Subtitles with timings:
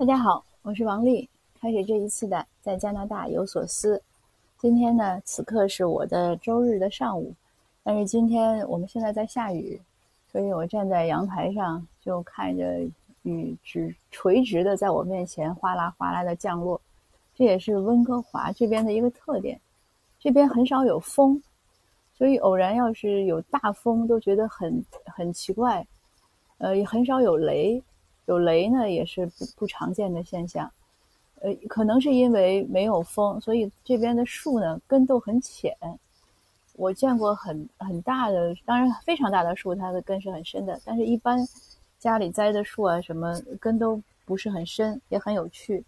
[0.00, 1.28] 大家好，我是王丽。
[1.60, 4.02] 开始这一次的在加拿大有所思。
[4.56, 7.34] 今天呢，此刻是我的周日的上午，
[7.82, 9.78] 但是今天我们现在在下雨，
[10.32, 12.80] 所以我站在阳台上就看着
[13.24, 16.80] 雨直垂直的在我面前哗啦哗啦的降落。
[17.34, 19.60] 这也是温哥华这边的一个特点，
[20.18, 21.38] 这边很少有风，
[22.16, 25.86] 所以偶然要是有大风都觉得很很奇怪。
[26.56, 27.82] 呃，也很少有雷。
[28.30, 30.70] 有雷呢，也是不不常见的现象，
[31.40, 35.76] 呃，可能是因为没有风，所以这边的树呢根都很浅。
[36.74, 40.80] 我见过很很大的，当然非常大的树，它的根是很深的。
[40.84, 41.44] 但是，一般
[41.98, 45.84] 家里栽的树啊，什么根都不是很深，也很有趣。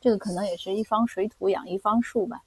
[0.00, 2.40] 这个可能也是一方水土养一方树吧。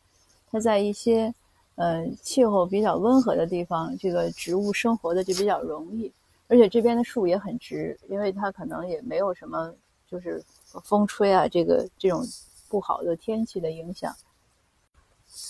[0.50, 1.32] 它在一些
[1.76, 6.12] 呃气候比较温和的地方，这个植物生活的就比较容易。
[6.52, 9.74] 而且这边的树也很直，因为它可能也没有什么，
[10.06, 10.44] 就是
[10.84, 12.22] 风吹啊，这个这种
[12.68, 14.14] 不好的天气的影响。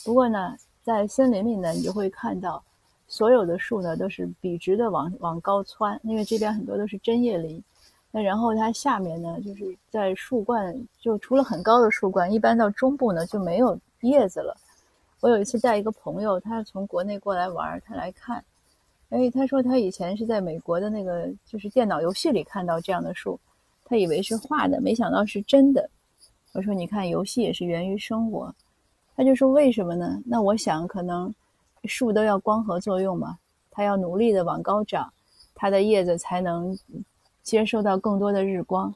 [0.06, 2.64] 不过呢，在森林里呢，你就会看到
[3.08, 7.60] 所有的树呢都是笔直的往往高窜，因为这边很多都是针叶林。
[8.12, 14.56] 那然后它下面呢，就是在树冠，就除了很高的树冠，一般到中部呢就没有叶子了。
[15.20, 18.46] 我有一次带一个朋友，他从国内过来玩，他来看。
[19.12, 23.38] 哎，他说他以前是在美国的那个就是电脑游戏里看到这样的树，
[23.86, 25.90] 他以为是画的，没想到是真的。
[26.54, 28.54] 我说你看，游戏也是源于生活。
[29.16, 30.22] 他就说为什么呢？
[30.26, 31.34] 那我想可能
[31.84, 33.38] 树都要光合作用嘛，
[33.70, 35.12] 它要努力的往高长，
[35.54, 36.78] 它的叶子才能
[37.44, 38.94] 接受到更多的日光。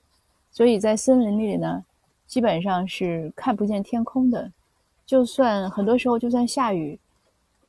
[0.50, 1.84] 所以在森林里呢，
[2.26, 4.50] 基本上是看不见天空的，
[5.06, 6.98] 就算很多时候就算下雨，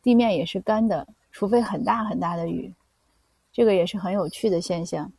[0.00, 1.06] 地面也是干的。
[1.36, 2.72] 除非很大很大的雨，
[3.52, 5.12] 这个也是很有趣的现象。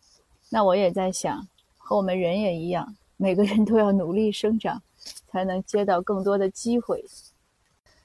[0.49, 4.81] 那我也在想，和我们人也一样，每个人都要努力生长，
[5.27, 7.05] 才能接到更多的机会。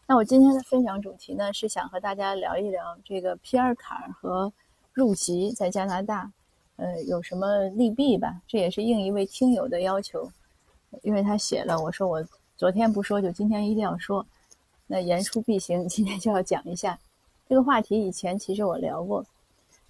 [0.07, 4.53] 那我今天的分享主题呢，是想和大家聊一聊这个 PR 卡和
[4.93, 6.31] 入籍在加拿大，
[6.77, 8.43] 呃，有什么利弊吧？
[8.47, 10.31] 这也是应一位听友的要求，
[11.01, 12.23] 因为他写了，我说我
[12.59, 14.27] 昨天不说，就今天一定要说。
[14.87, 16.99] 那言出必行，今天就要讲一下。
[17.53, 19.23] 这个话题以前其实我聊过，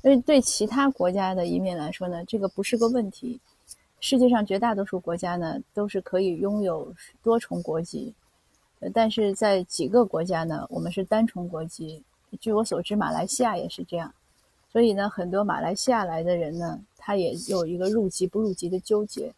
[0.03, 3.39] 所以对其他国家的移民来说呢，这个不是个问题。
[4.01, 8.13] 世界上绝大多数国家呢都是可以拥有多重国籍，
[8.93, 12.03] 但是在几个国家呢，我们是单重国籍。
[12.41, 14.13] 据我所知，马来西亚也是这样。
[14.73, 19.33] 所以呢，很多马来西亚来的人呢，他也有一个入籍不入籍的纠结。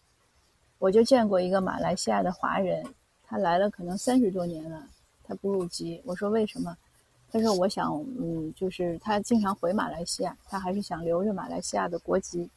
[0.78, 2.82] 我就见过一个马来西亚的华人，
[3.26, 4.82] 他来了可能三十多年了，
[5.24, 6.00] 他不入籍。
[6.06, 6.74] 我说为什么？
[7.34, 12.48] 但是：“我想，嗯，就是他经常回马来西亚，他还是想留着马来西亚的国籍。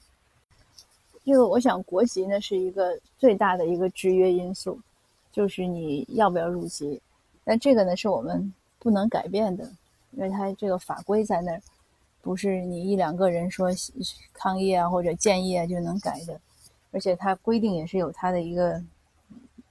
[1.25, 4.79] 这个，我想国籍呢是一个最大的一个制约因素，
[5.31, 7.01] 就是你要不要入籍。
[7.43, 9.63] 但这个呢是我们不能改变的，
[10.11, 11.61] 因为他这个法规在那儿，
[12.21, 13.69] 不是你一两个人说
[14.31, 16.39] 抗议啊或者建议啊就能改的，
[16.91, 18.79] 而且它规定也是有它的一个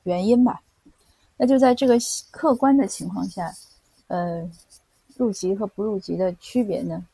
[0.03, 0.61] 原因吧。
[1.37, 1.97] 那就在这个
[2.33, 3.55] 客观的情况下，
[4.09, 4.45] 呃。”
[5.17, 7.05] 入籍和不入籍的区别呢？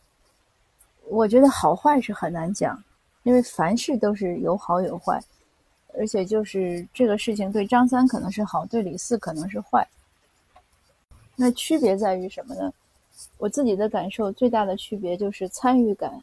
[1.08, 2.82] 我觉得好坏是很难讲，
[3.22, 5.20] 因为凡事都是有好有坏，
[5.98, 9.86] 而且就是这个事情对张三可能是好，对李四可能是坏。
[11.36, 12.72] 那区别在于什么呢？
[13.38, 16.22] 我自己的感受最大的区别就是参与感。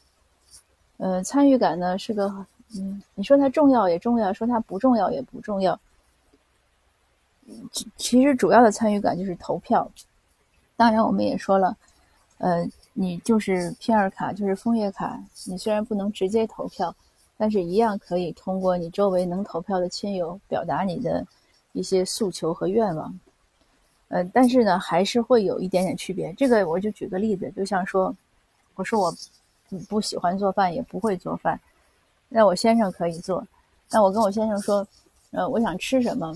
[0.98, 5.80] 呃，参与感呢是个，嗯，你说它重要也重要，说它不重要也不重要。
[7.96, 9.90] 其实主要的参与感就是投票。
[10.80, 11.76] 当然，我们也说了，
[12.38, 15.22] 呃，你就是 PR 卡，就是枫叶卡。
[15.46, 16.96] 你虽然不能直接投票，
[17.36, 21.28] 但是一样可以通过你周围能投票的亲友表达你的
[21.74, 23.20] 一些诉求和愿望。
[24.08, 26.32] 呃，但是呢，还是会有一点点区别。
[26.36, 28.16] 这个我就举个例子，就像说，
[28.76, 29.14] 我说我
[29.90, 31.60] 不喜欢做饭，也不会做饭，
[32.30, 33.46] 那我先生可以做。
[33.92, 34.88] 那我跟我先生说，
[35.32, 36.34] 呃，我想吃什么，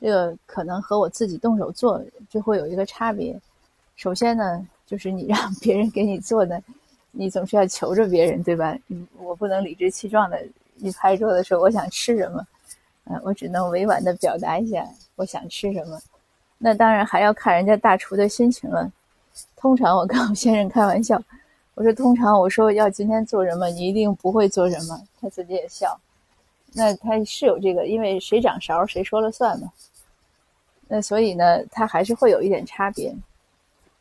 [0.00, 3.38] 这个可能和我自己动手做就会有一个差别。
[3.96, 6.62] 首先呢，就是你让别人给你做的，
[7.10, 8.76] 你总是要求着别人，对吧？
[8.88, 10.40] 嗯，我不能理直气壮的
[10.76, 12.46] 一拍桌子说我想吃什么，
[13.04, 15.98] 嗯，我只能委婉的表达一下我想吃什么。
[16.58, 18.90] 那当然还要看人家大厨的心情了。
[19.56, 21.20] 通常我跟我先生开玩笑，
[21.74, 25.98] 我说通常我说要今天做什么，你一定不会做什么，他自己也笑。
[26.72, 29.72] 那他是有这个，因为谁掌勺谁说了算嘛。
[30.86, 33.14] 那所以呢，他还是会有一点差别。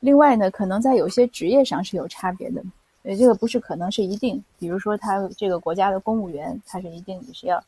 [0.06, 2.64] 另外呢，可能在有些职业上是有差别的，
[3.02, 4.42] 呃，这个不是可能是一定。
[4.60, 7.60] 比如说，他这个国家的公务员，他是一定你是要，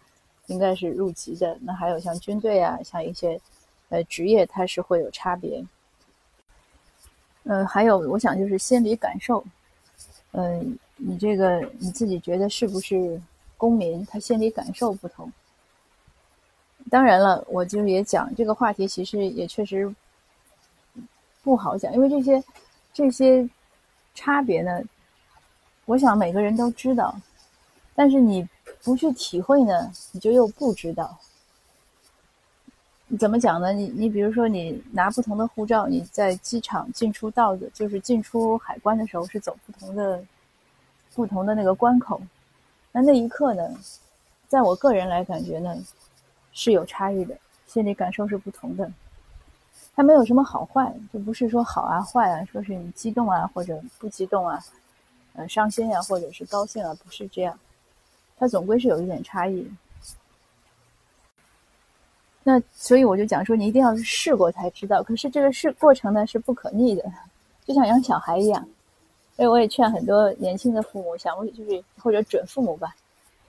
[0.45, 1.57] 应该是入籍的。
[1.62, 3.42] 那还有像军队啊，像一些
[3.89, 5.66] 呃职业，它是会有差别。
[7.45, 9.44] 呃，还有我想就是心理感受，
[10.34, 13.19] 嗯，你这个你自己觉得是不是
[13.57, 15.31] 公民，他心理感受不同。
[16.92, 19.92] 当然了，我就是也讲这个话题，其实也确实
[21.47, 22.44] 不好讲，因为这些
[22.91, 23.49] 这些
[24.13, 24.81] 差别呢，
[25.85, 27.15] 我想每个人都知道，
[27.95, 28.45] 但是你
[28.83, 31.17] 不去体会呢，你就又不知道。
[33.17, 33.71] 怎么讲呢？
[33.71, 40.21] 你你比如说，你拿不同的护照，你在机场进出道的，就是进出海关的时候是走不同的
[41.15, 42.21] 不同的那个关口，
[42.91, 43.63] 那那一刻呢，
[44.50, 45.73] 在我个人来感觉呢。
[46.59, 48.91] 是有差异的，心理感受是不同的。
[49.97, 54.63] 它没有什么好坏，就不是说好啊坏啊，说是你激动啊或者不激动啊，
[55.33, 57.57] 呃伤心呀或者是高兴啊，不是这样。
[58.38, 59.67] 它总归是有一点差异。
[62.44, 65.01] 那所以我就讲说，你一定要试过才知道。
[65.01, 67.03] 可是这个试过程呢是不可逆的，
[67.65, 68.69] 就像养小孩一样。
[69.35, 72.95] 所以我也劝很多年轻的父母，想不就是或者准父母吧。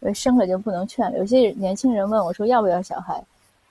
[0.00, 1.18] 因为生了就不能劝了。
[1.18, 3.22] 有些年轻人问我说：“要不要小孩？”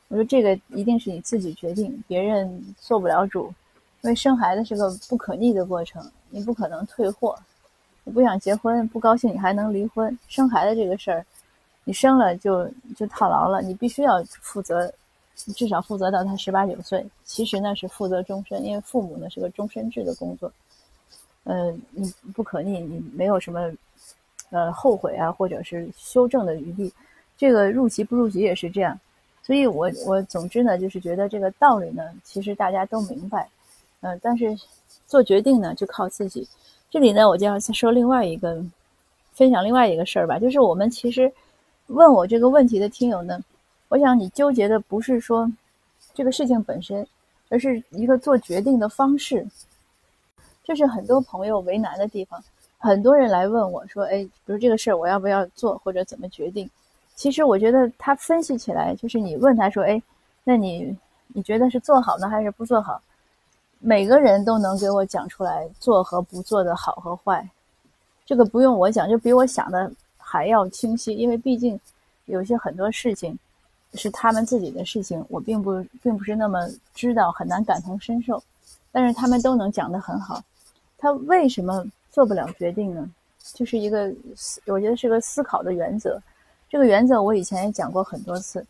[0.07, 3.53] 我说：“这个一定是你自己决定，别人做不了主。
[4.01, 7.37] 因为生孩子是个不可逆的过程，你不可能退货。
[8.03, 10.17] 你不想结婚，不高兴，你还能离婚。
[10.27, 11.25] 生孩子这个事儿，
[11.83, 14.91] 你生了就就套牢了，你必须要负责，
[15.55, 17.05] 至少负责到他十八九岁。
[17.25, 20.51] 其实呢是负责终身，因为父母呢是个终身制的工作。
[21.43, 23.71] 嗯，你不可逆，你没有什么。”
[24.49, 26.89] 呃，后悔啊，或者是修正的余地，
[27.37, 28.97] 这个入籍不入籍也是这样，
[29.47, 33.47] 所以我我总之呢，就是觉得这个道理呢，其实大家都明白，
[34.01, 34.53] 嗯，但是
[35.05, 36.45] 做决定呢，就靠自己。
[36.91, 38.61] 这里呢，我就要再说另外一个，
[39.31, 41.31] 分享另外一个事儿吧，就是我们其实
[41.85, 43.41] 问我这个问题的听友呢，
[43.87, 45.49] 我想你纠结的不是说
[46.13, 47.07] 这个事情本身，
[47.47, 49.47] 而是一个做决定的方式，
[50.61, 52.43] 这是很多朋友为难的地方。
[52.79, 56.69] 很多人来问我说：“哎，比如这个事儿，我要不要做，或者怎么决定？”
[57.17, 60.01] 其实我觉得他分析起来，就是你问他说：“哎，
[60.45, 60.95] 那你
[61.33, 63.01] 你觉得是做好呢，还是不做好？”
[63.79, 67.45] 每个人都能给我讲出来做和不做的好和坏，
[68.25, 71.13] 这个不用我讲，就比我想的还要清晰。
[71.13, 71.77] 因为毕竟
[72.25, 73.37] 有些很多事情
[73.95, 78.41] 是他们自己的事情，我并不并不是那么知道，很难感同身受。
[78.91, 80.41] 但是他们都能讲得很好，
[80.97, 81.83] 他为什么？
[82.09, 83.07] 做不了决定呢，
[83.53, 84.11] 就是一个，
[84.65, 86.19] 我觉得是个思考的原则。
[86.69, 88.65] 这个原则我以前也讲过很多次。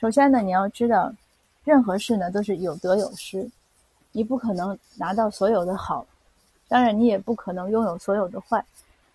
[0.00, 1.12] 首先呢，你要知道，
[1.64, 3.48] 任何事呢都是有得有失，
[4.12, 6.06] 你不可能拿到所有的好，
[6.66, 8.64] 当然你也不可能拥有所有的坏。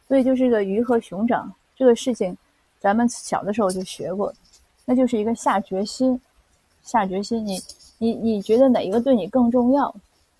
[0.07, 2.37] 所以就是个鱼和熊掌这个事情，
[2.79, 4.33] 咱们小的时候就学过，
[4.85, 6.19] 那就是一个下决心，
[6.83, 7.45] 下决心。
[7.45, 7.59] 你
[7.97, 9.93] 你你觉得哪一个对你更重要，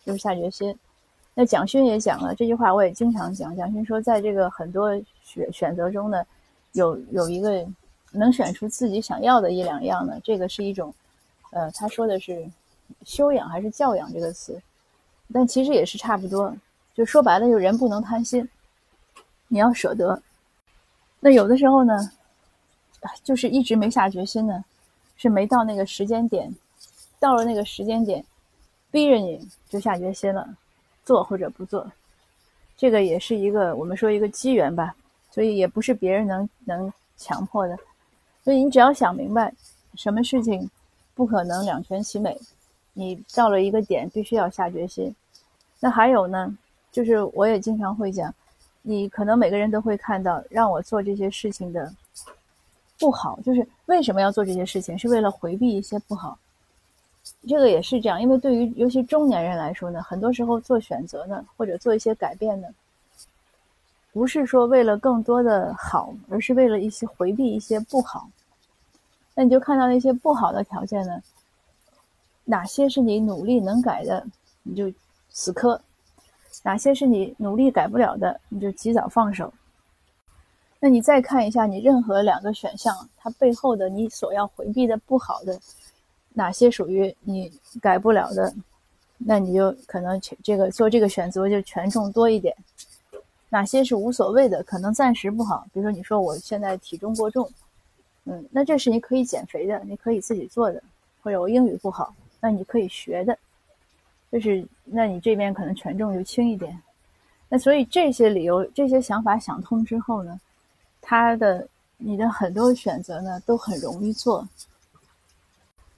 [0.05, 0.77] 就是下决心。
[1.33, 3.55] 那蒋勋也讲了这句话，我也经常讲。
[3.55, 4.93] 蒋勋说，在这个很多
[5.23, 6.23] 选选择中呢，
[6.73, 7.65] 有有一个
[8.11, 10.93] 能选出自己想要的一两样呢，这个是一种，
[11.49, 12.45] 呃，他说的是
[13.03, 14.61] 修养还是教养这个词，
[15.33, 16.55] 但其实也是差不多。
[16.93, 18.47] 就说白了，就人不能贪心，
[19.47, 20.21] 你要舍得。
[21.19, 22.11] 那有的时候呢，
[23.23, 24.63] 就是一直没下决心呢，
[25.15, 26.53] 是没到那个时间点，
[27.19, 28.23] 到了那个时间点，
[28.91, 30.47] 逼着你就下决心了。
[31.05, 31.85] 做或者不做，
[32.77, 34.95] 这个也是一个我们说一个机缘吧，
[35.33, 37.75] 所以也不是别人能能强迫的。
[38.43, 39.51] 所以你只要想明白，
[39.95, 40.69] 什么事情
[41.15, 42.39] 不可能两全其美，
[42.93, 45.15] 你到了一个点必须要下决心。
[45.79, 46.55] 那还有呢，
[46.91, 48.31] 就是我也经常会讲，
[48.83, 51.91] 你可能每个人都会看到让我做这些事情的
[52.99, 56.37] 不好，就是为什么要做这些事情，是为了回避一些不好。
[57.47, 62.67] 这个也是这样，因为对于尤其中年人来说呢，很多时候做选择呢，或者做一些改变呢，
[64.13, 68.29] 不是说为了更多的好，而是为了一些回避一些不好。
[69.33, 71.19] 那你就看到那些不好的条件呢，
[72.45, 74.23] 哪些是你努力能改的，
[74.61, 74.93] 你就
[75.29, 75.75] 死磕；
[76.61, 79.51] 哪些是你努力改不了的，你就及早放手。
[80.79, 85.59] 那你再看一下你任何两个选项，它背后的你所要回避的不好的。
[86.35, 88.53] 哪些属于你改不了的，
[89.17, 92.55] 那你就可能这个做这个选择就权重多一点。
[93.53, 97.47] 哪些是无所谓的，可能暂时不好，比如说你说我现在体重过重，
[98.23, 100.81] 嗯，那这是你可以减肥的，你可以自己做的，
[101.21, 103.37] 或者我英语不好，那你可以学的，
[104.31, 106.75] 就是那你这边可能权重就轻一点。
[107.47, 110.41] 那所以这些理由、这些想法想通之后呢，
[110.99, 111.67] 他的
[111.97, 114.49] 你的很多选择呢都很容易做。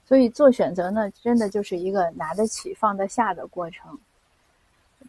[0.04, 3.98] 所以做选择呢，真的就是一个拿得起放得下的过程。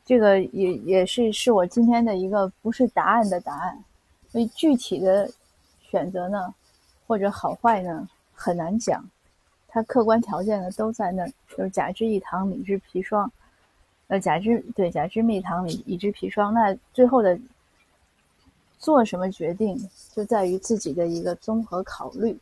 [0.07, 3.83] 这个也也是是我今天的一个不是答案的答案。
[4.29, 5.29] 所以具体的
[5.81, 6.53] 选择呢，
[7.05, 9.05] 或者好坏呢，很难讲。
[9.67, 13.29] 它客观条件呢都在那儿，就是甲之以糖，乙之砒霜。
[14.07, 16.53] 呃，甲之对甲之蜜糖，乙乙之砒霜。
[16.53, 17.37] 那最后的
[18.79, 19.77] 做什么决定，
[20.13, 22.39] 就在于自己的一个综合考虑。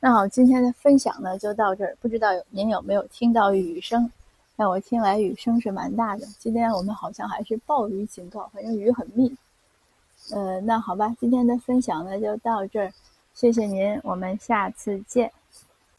[0.00, 1.96] 那好，今天的分享呢就到这儿。
[2.00, 4.10] 不知道您有没有听到雨声？
[4.58, 6.26] 但我听来，雨声是蛮大的。
[6.36, 9.32] 今天我们好像还是暴雨警告，反正雨很密。
[10.32, 12.92] 呃，那好吧，今天的分享呢就到这儿，
[13.34, 15.30] 谢谢您，我们下次见。